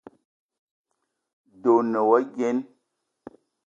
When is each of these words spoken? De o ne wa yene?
De 1.61 1.69
o 1.77 1.79
ne 1.91 1.99
wa 2.09 2.17
yene? 2.37 2.61